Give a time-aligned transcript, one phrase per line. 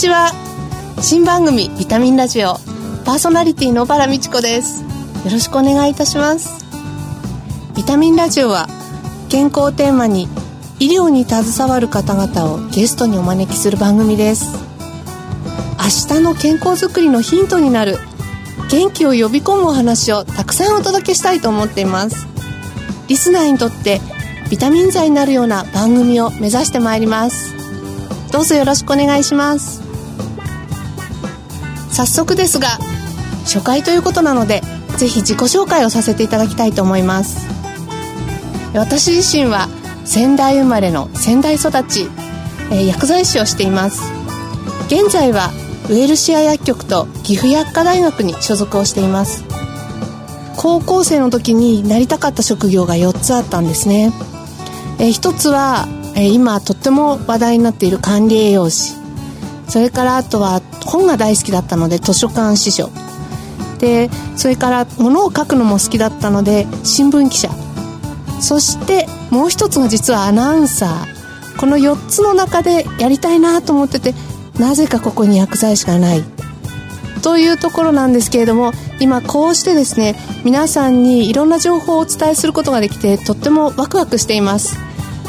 [0.00, 0.32] ちは。
[1.02, 2.54] 新番組ビタミンラジオ
[3.04, 4.82] パーソナリティの原美智子です。
[4.82, 6.64] よろしくお願いいたします。
[7.76, 8.66] ビタミンラジオは
[9.28, 10.26] 健康をテーマに
[10.78, 14.56] 医療に携わる方々をゲストにお招きする番組です。
[15.78, 17.98] 明日の健康づくりのヒントになる
[18.70, 22.26] 元気を呼び込むお話をたくさんお届けしたいと思っています。
[23.08, 24.00] リスナーにとって
[24.48, 27.52] ビタミン剤になるような番組を目指してまいります。
[28.32, 29.89] どうぞよろしくお願いします。
[32.00, 32.78] 早速ですが
[33.44, 34.62] 初回ということなので
[34.96, 37.46] ぜひ自己紹介をさせていただきたいと思います。
[38.74, 39.68] 私自身は
[40.06, 42.08] 仙台生まれの仙台育ち、
[42.70, 44.00] えー、薬剤師をしています。
[44.86, 45.50] 現在は
[45.90, 49.44] ウエルシア薬局と岐阜薬科大学に所属をしています。
[50.56, 54.12] 高校生の時になりたかった職業が4つあったんですね、
[54.98, 58.94] えー、1つは、えー、今とっても話題になっている管理栄養士。
[59.68, 62.90] それからあとは本が大好きだったので図書館司書
[63.78, 67.50] でそれから物を書くのも好きだったので新聞記者。
[68.40, 71.58] そしてもう一つが実はアナウンサー。
[71.58, 74.14] この4つの中でやりたいなと思ってて
[74.58, 76.24] なぜかここに薬剤師がない。
[77.22, 84.76] というところなんですけれども今こうしてですね皆さんにいろんな情報をお伝えすることができてとってもワクワクしています。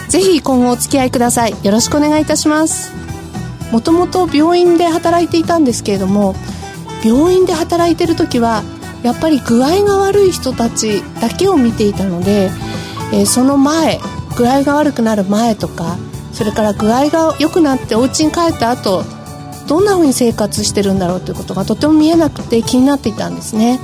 [0.09, 1.55] ぜひ今後お付き合いください。
[1.63, 3.00] よろしくお願いいたします。
[3.72, 6.36] もともと病院で働いていたんですけれども
[7.03, 8.63] 病院で働いてる時は
[9.03, 12.50] やっぱり具合が悪い人たちだけを見ていたので
[13.11, 14.00] えー、その前
[14.38, 15.97] 具合が悪くなる前とか
[16.31, 19.03] それから具合が良くなってお家に帰った後
[19.67, 23.80] どんな風に生活してるんだろうということがとても見えなくて気になっていたんですね。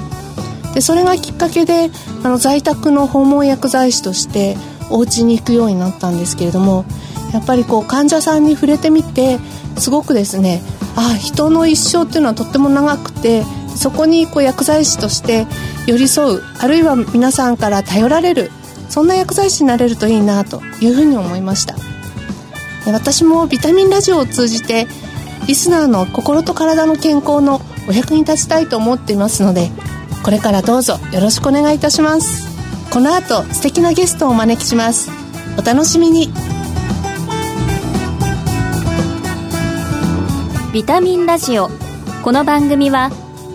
[0.74, 1.90] でそれがきっかけで
[2.24, 4.58] あの在宅の訪問薬剤師として
[4.90, 6.86] お家に行くようになったんですけれども
[7.33, 9.39] やっぱりこう患者さんに触れてみて
[9.77, 10.61] すごくですね
[10.95, 13.43] あ人の一生っていうのはとっても長くて
[13.76, 15.45] そこにこう薬剤師として
[15.86, 18.52] 寄り添うあるいは皆さんから頼られる
[18.89, 21.76] そんな薬剤師になれるといいなというふうに思いました。
[22.92, 24.87] 私もビタミンラジオを通じて
[25.45, 29.71] リスナーの心と体の健康のお役に立ちたいと思っていますので
[30.23, 32.48] これからどうぞよろしくお願いいたします。
[32.92, 35.11] この後素敵なゲストをお招きします。
[35.58, 36.57] お楽しみに。
[40.73, 41.70] ビタミンラジオ
[42.26, 43.10] この番組は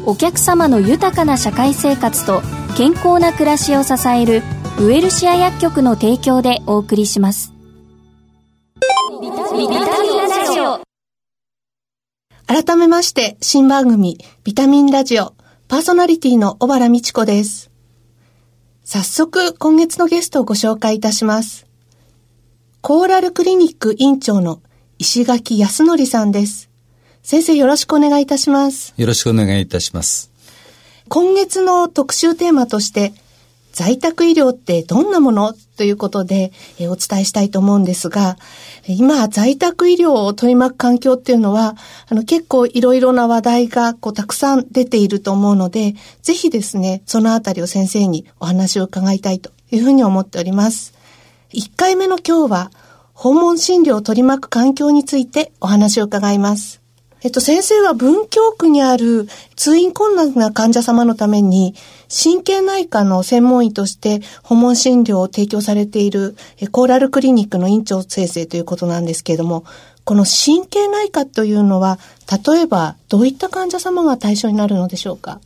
[0.07, 2.41] お客様の豊かな社会生活と
[2.75, 4.43] 健康な暮らしを支える
[4.81, 7.53] ウエルシア薬局の提供でお送りします。
[12.47, 15.35] 改めまして、新番組、ビタミンラジオ、
[15.69, 17.71] パーソナリティの小原美智子です。
[18.85, 21.67] 早速、今月のゲストをご紹介いたします。
[22.81, 24.63] コーラルクリニック院長の
[24.99, 26.72] 石垣康則さんです。
[27.23, 28.95] 先生よろしくお願いいたします。
[28.97, 30.31] よろしくお願いいたします。
[31.09, 33.13] 今月の特集テーマとして、
[33.73, 35.55] 在宅医療ってどんなもの？
[35.77, 38.37] ということで、えお伝えしたいと思うんですが、
[38.87, 41.77] 今、在宅医療を取り巻く環境っていうのは、
[42.09, 50.93] あの、結構いろいろな話題が、こう、たくさん出ていると思うので、ぜひですね、そのあたりを先生にお話を伺いたいというふうに思っております。
[51.55, 52.71] 1回目の今日は、
[53.15, 56.82] 訪問診療を取り巻く環境についてお話を伺います。
[57.25, 61.75] えっと、先生は文京区にある通院困難な患者様のために、
[62.13, 66.37] 神経内科の専門医として訪問診療を提供されている
[66.73, 69.65] コーラルクリニックの院長先生ということなんですけれども、
[70.05, 72.01] この神経内科というのは、
[72.45, 75.41] 例えばどういった患者様が対象になるのでしょうか？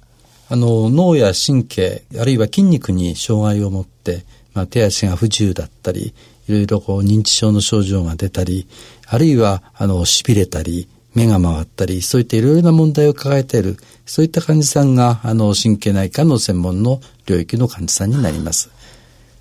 [0.49, 6.15] あの、脳や神経、あるいは筋肉に障害を持って、まあ、手足が不自由だったり、
[6.49, 8.67] いろいろこう認知症の症状が出たり、
[9.07, 18.71] あるいは、あの、痺れたり、目が回ったり、そういったいろいろな問題を抱えている、そういった患者さんが、あの、神経内科の専門の領域の患者さんになります。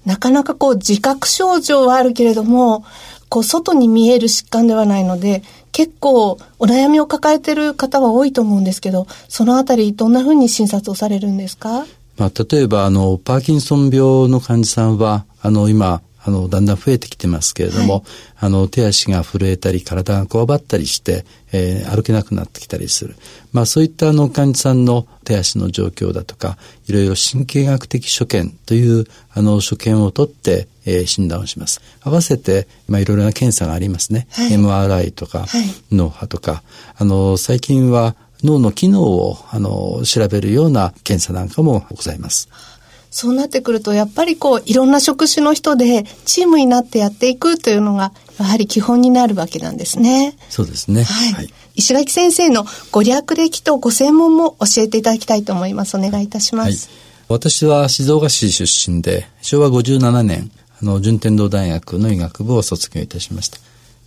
[0.06, 2.86] なかなかこう、自覚症状はあるけれども、
[3.28, 11.86] こう、外に見える疾患ではないので、結構お悩みを抱えている方は多いと思うんですけど、そのあたりどんなふうに診察をされるんですか？
[12.18, 18.04] まあ、例えば、あの、パーキンソン病の患者さんは、あの、今、あの、だんだん増えてきてますけれども、はい、
[18.40, 23.16] あの、手足が震えたり、体がこわばったりして、えー、歩けなくなってきたりする。
[23.54, 26.58] まあ、そういったあの、患者さんの手足の状況だとか、
[26.88, 31.80] いろいろ神経学的所見という、あの、所見をとって、えー、診断をします。
[32.02, 34.28] 合わせて、まあ、いろいろな検査がありますね。
[34.32, 36.64] はい、MRI とか、はい、脳波とか、
[36.98, 42.50] あの、最近は脳の機能を、あの、調べるような検査なんかもございます。
[43.16, 50.36] そうなってくると、やっぱりこう、いろんな職種の人でチームになってやっていくというのが、やはり基本になるわけなんですね。
[50.50, 51.04] そうですね。
[51.04, 51.32] はい。
[51.32, 55.96] はい、石垣先生のご略歴とご専門も教えていただきたいと思います。
[55.96, 56.90] お願いいたします。
[56.90, 56.94] は
[57.38, 60.52] い、私は静岡市出身で、昭和57年、
[60.82, 63.60] あの、順天堂大学の医学部を卒業いたしました。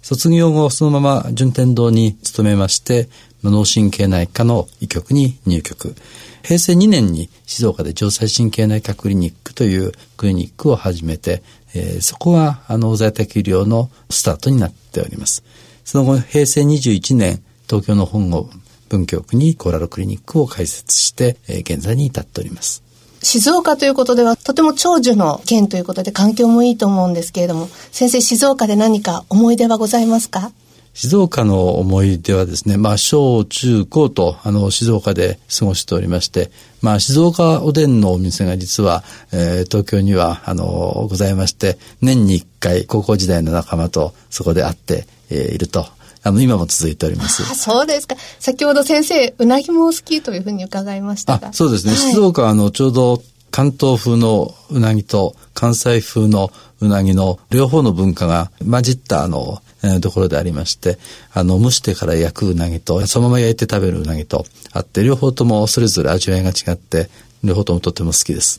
[0.02, 3.08] 卒業後、そのまま順天堂に勤めまして、
[3.44, 5.94] 脳神経内科の医局に入局。
[6.42, 11.42] 平成2年に静岡で城西神経内科クリニックというクリニックを始めて、
[11.74, 15.44] えー、そこがあの在宅医療のスタートになっております。
[15.84, 18.48] その後、平成21年、東京の本郷
[18.88, 22.82] 文京区にコーラルクリニックを開設して、えー、現在に至っております。
[23.22, 30.52] 静岡ということではとても長寿の県ということで環境もいいと思うんですけれども先生静岡で何か思い出はございますか？
[30.94, 36.50] 静岡の思い出はですね、まあ、小中高と、あの、静岡で過ごしておりまして、
[36.82, 45.86] まあ、静岡おでんのお店が実は、えー、東京には、あの、ございまして、年に一回、高校時代の仲間とそこで会って、えー、いると。
[46.22, 47.42] あの、今も続いております。
[47.42, 48.16] あそうですか。
[48.38, 51.52] 先ほど先生、うなぎもお好きというふうに伺いましたが。
[51.52, 51.92] そうですね。
[51.92, 56.50] はい、静岡は、あの、ちょうど、関東風のうなぎと関西風の
[56.80, 60.98] うなぎの両方の文化が混じったあのえところでありまして、
[61.32, 67.10] あの、蒸してから焼くうなぎと、そのまま焼いて食べるうなぎとあって、両方ともそれぞれ味わいが違って、
[67.44, 68.58] 両方ともとても好きです。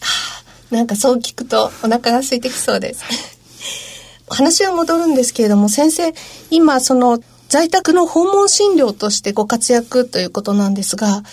[0.71, 3.03] なんかそう聞くとお腹が空いてきそうです。
[4.29, 6.13] 話は戻るんですけれども、先生、
[6.51, 11.23] 今その在宅の訪問診療としてご活躍ということなんですが、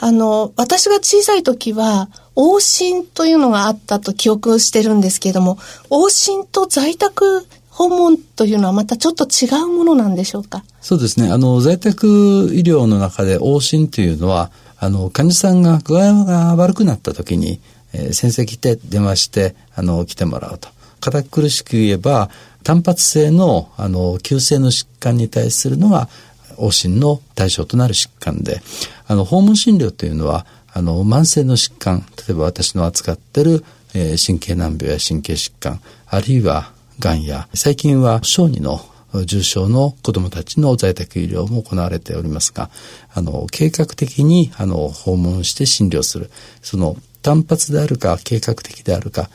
[0.00, 5.56] あの、私が小さい時は、往診というのがあったと記憶してるんですけれども、
[5.90, 10.64] 往診と在宅訪問というのはまたちょっと違うものなんでしょうか？
[10.80, 11.30] そうですね。
[11.30, 12.06] あの、在宅
[12.52, 17.60] 医療の中で往診というのは、あの、患者さんが具合が悪くなった時に、
[17.92, 20.68] えー、先生来て電話して、あの、来てもらうと。
[21.00, 22.30] 堅苦しく言えば、
[22.62, 26.08] 単発性の、あの、急性の疾患に対するのが、
[26.56, 28.60] 往診の対象となる疾患で、
[29.06, 33.64] あの、訪問診療というのは、あの、慢性の疾患、例えば私の扱ってる、
[33.94, 38.80] えー、神経難病や神経疾患、あるいはがんや、最近は小児の
[39.24, 42.70] 重症の子どもたちの在宅医療も行われておりますが、
[43.14, 46.30] あの、計画的に、あの、訪問して診療する。
[46.62, 49.30] その、単発であるか、計画的であるか、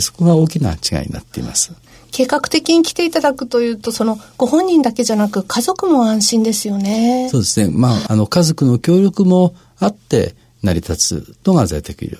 [0.00, 1.72] そこが大きな違いになっています。
[2.10, 7.28] 計画的に来ていただくというと、その、ご本人だけじゃなく、家族も安心ですよね。
[7.30, 7.70] そうですね。
[7.70, 12.18] まあ、あの、家族の協力もあって、成り立つのが在宅医療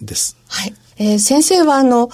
[0.00, 0.38] です。
[0.48, 0.74] はい。
[0.98, 2.10] えー、先生はあの、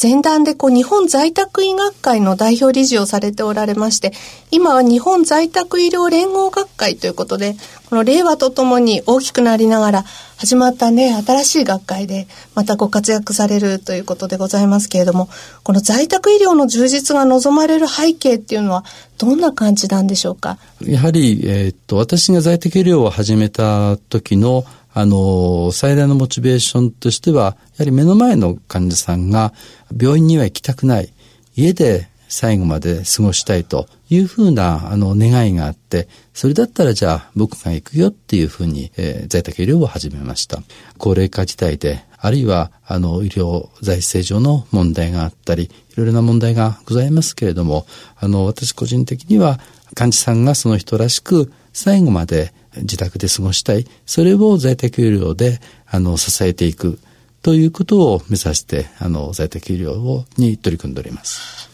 [0.00, 4.12] 前段でこう日本在宅医学会の代表理事をされておられまして、
[4.50, 7.56] 今は日本在宅医療連合学会ということで、
[7.88, 10.04] この令和とともに大きくなりながら
[10.36, 15.30] 始まったね、新しい学会でまたご活躍されるということでございますけれども、
[15.62, 18.84] この在宅医療の充実が望まれる背景っていうのは
[19.16, 20.58] どんな感じなんでしょうか？
[20.82, 24.66] やはり、えー、っと、私が在宅医療を始めた時の
[24.98, 29.52] あの、最大のモチベーションとしては、やはり目の前の患者さんが
[29.94, 31.12] 病院には行きたくない、
[31.54, 40.62] 家で最後まで過ごしたいというふうなあの願いがあって、それだったらじゃあ僕が行くよっていうふうに、えー、在宅医療を始めました。
[40.96, 47.84] 高齢化時代で、あるいはあの医療財政上の問題があったり、いろいろな問題がございますけれども、
[48.16, 49.60] あの私個人的には
[49.94, 53.86] 患者さんがその人らしく最後まで自宅で過ごしたい。
[54.06, 56.98] それを在宅医療で、あの、支えていく
[57.42, 61.70] ということを目指して、あの、在宅医療をに取り組んでおります。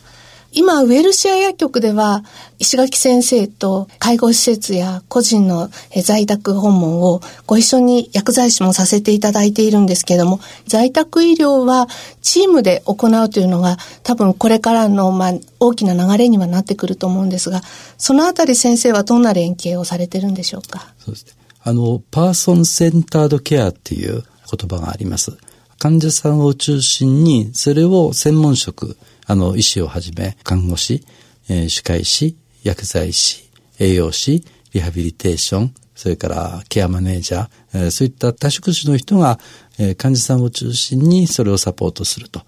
[0.54, 2.24] 今、ウェルシア薬局では、
[2.58, 5.70] 石垣先生と介護施設や個人の
[6.04, 11.88] 在宅訪問をご一緒に薬剤師もさせていただいているんですけれども、在宅医療は
[12.20, 17.62] チームで行うというのが多分これからの、まあ、大きな流れにはなってくると思うんですが、
[17.96, 20.92] そのあたり先生はどんな連携をされてるんでしょうか？
[20.98, 21.32] そうですね。
[21.64, 25.32] あの、パーソンセンタードケアっていう言葉があります。
[25.78, 28.96] 患者さんを中心に、それを専門職、
[29.32, 31.06] あの、医師をはじめ、看護師、
[31.48, 33.48] えー、歯科医師、薬剤師、
[33.78, 39.38] 栄養士、リハビリテーション、それからケアマネージャー、えー、そういった多職種の人が、
[39.78, 42.42] えー、患者さんを中心にそれをサポートすると。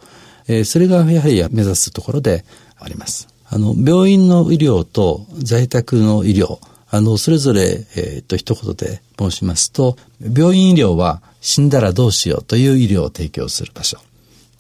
[0.47, 2.45] えー、それがやはり目指すところで
[2.79, 3.29] あります。
[3.47, 6.59] あの、病院の医療と在宅の医療、
[6.91, 13.97] あの、それぞれ、えっ、と、一言で申しますと、病院医療は死んだらどうしようという医療を提供する場所。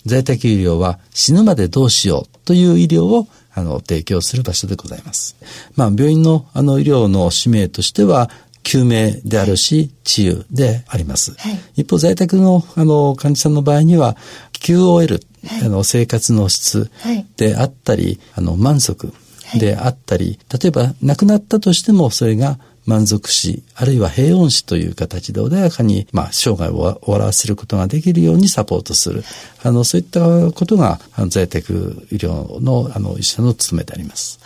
[0.06, 5.36] 在宅医療は死ぬまでどうしようという医療をあの提供する場所でございます。
[5.76, 8.30] まあ病院のあの医療の使命としては
[8.64, 11.32] 救命であるし、治癒であります。
[11.38, 14.16] はい、一方在宅のあの患者さんの場合には
[14.52, 16.90] QOL、はい、あの生活の質
[17.36, 19.12] であったり、あの満足
[19.58, 29.24] であったり、例えば亡くなったとしてもそれが満足死、あるいは平穏死という形で穏やかに、まあ、生涯を終わらせることができるようにサポートする。
[29.62, 30.20] あの、そういった
[30.52, 34.38] ことが、在宅医療の、あの、医者の務めであります。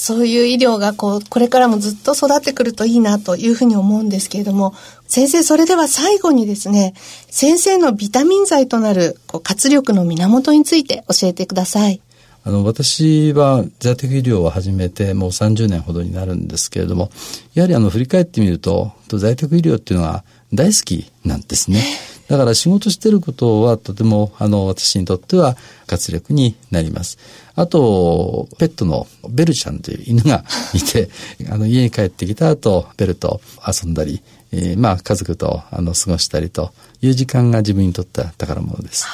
[0.00, 4.74] そういう医療がこう、これからもずっと育ってくるといいなというふうに思うんですけれども、
[5.06, 6.94] 先生、それでは最後にですね、
[7.28, 12.00] 先生のビタミン剤となるこう活力の源について教えてください。
[12.42, 17.10] あの、私は在宅医療を始めてもう30年ほどになるんですけれども、
[17.54, 21.82] やはりあの、振り返ってみると、在宅医療っていうのは大好きなんですね。
[22.28, 25.56] だから仕事してることはとても、あの、私にとっては
[25.86, 27.18] 活力になります。
[27.56, 31.10] あと、ペットのベルちゃんという犬が いて、
[31.50, 39.06] あの、家に帰ってきた後、ベルと遊んだり、えー、まあ、家族と、あの、過ごしたりという時間が自分にとっては宝物です。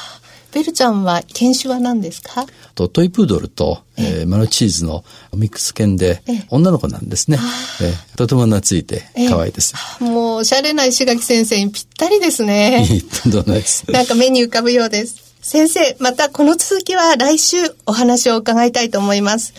[0.57, 2.47] ベルちゃんは犬種は何ですか？
[2.73, 7.37] とトイプードルと、えー、マルチーズのミックス犬で、女の子なんですね。
[7.79, 9.75] えー、とても懐いて可愛いです。
[9.99, 12.87] もう、おしゃれな石垣先生にぴったりですね。
[12.89, 13.85] いい、とんでもないです。
[13.93, 15.15] なんか目に浮かぶようです。
[15.43, 19.53] 先生、またこの続きは来週お話を伺いたいと思います。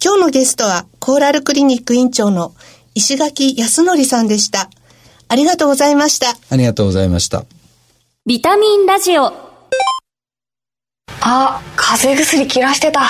[0.00, 2.54] 今日のゲストはコーラルクリニック院長の
[2.94, 4.70] 石垣康則さんでした。
[5.26, 6.36] ありがとうございました。
[6.48, 7.44] ありがとうございました。
[8.24, 9.43] ビタミンラジオ。
[11.20, 13.00] あ、風邪薬切らしてた。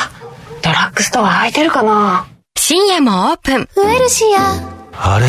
[0.62, 2.26] ドラッグストア空いてるかな？
[2.56, 3.68] 深夜もオープン。
[3.76, 5.14] ウエルシア。
[5.14, 5.26] あれ？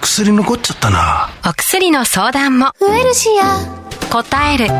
[0.00, 1.30] 薬残っちゃったな。
[1.48, 2.72] お薬の相談も。
[2.80, 3.58] ウエルシア。
[4.10, 4.72] 答える、支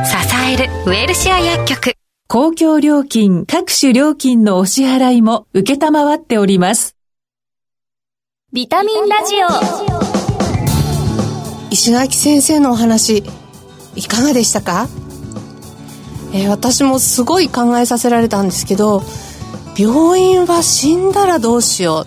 [0.52, 1.95] える、ウエルシア薬局。
[2.28, 6.97] 公共料金、各種料金のお支払いも受けたまわっております。
[8.52, 9.49] ビタミンラジオ。
[11.71, 13.25] 石垣先生のお話、
[13.95, 14.88] いかがでしたか？
[16.33, 19.02] えー、私もすごい考えさせられたんですけど
[19.76, 22.06] 病院は死んだらどうしよ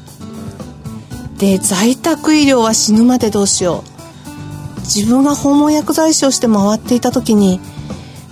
[1.36, 1.40] う。
[1.40, 4.80] で在宅医療は死ぬまでどうしよう。
[4.82, 7.62] 自分が訪問薬剤師をして回っていた時にやっ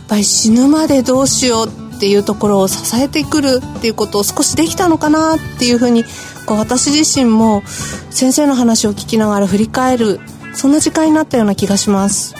[0.07, 6.03] ぱり死ぬまでどうしようっていうところを支えてくるっていうことを少しできたのかなっていうふうに
[6.47, 7.61] こう私自身も
[8.09, 10.19] 先生の話を聞きながら振り返る
[10.53, 12.33] そんな時間になったような気がします、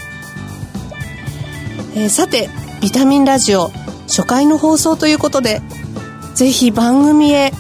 [1.95, 2.49] えー、さて
[2.81, 3.69] ビタミンラジオ
[4.07, 5.61] 初回の放送ということで
[6.35, 7.51] ぜひ番組へ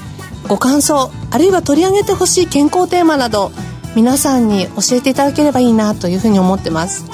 [0.47, 3.51] ご感想あるいは取り上げてほしい健康テーマなど
[3.95, 7.05] 皆さんに教えていただければいいなというふうに思ってます。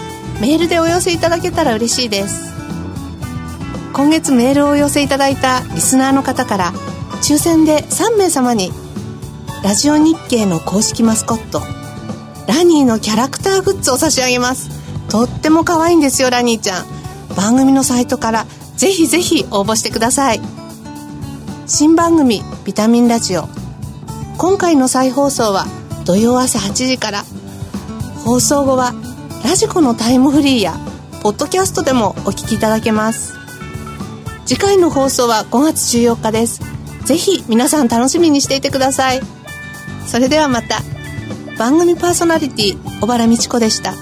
[0.42, 2.52] メールでお寄せいただけたら嬉しいです。
[3.94, 6.74] 今月メールをお寄せいただいたリスナーの方から
[7.22, 8.74] 抽選で3名様に
[9.64, 11.62] ラジオ日経の公式マスコット
[12.48, 14.70] ラニーのキャラクターグッズを差し上げます。
[15.10, 17.03] とっても可愛いんですよラニーちゃん。
[17.36, 18.46] 番組のサイトから
[18.78, 20.42] ぜひぜひ応募してください。
[21.66, 23.48] 新番組「ビタミンラジオ」
[24.38, 25.66] 今回の再放送は
[26.06, 27.26] 土曜朝8時から。
[28.24, 28.94] 放送後は
[29.44, 30.78] ラジコのタイムフリーや
[31.22, 33.34] ポッドキャストでもお聞きいただけます。
[34.46, 36.62] 次回の放送は5月14日です。
[37.06, 39.22] ぜひ皆さん楽しみにしていてください。
[40.08, 40.82] それではまた。
[41.58, 43.94] 番組パーソナリティ小原美智子でした。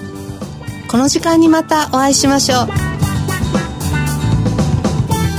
[0.90, 2.91] この時間にまたお会いしましょう。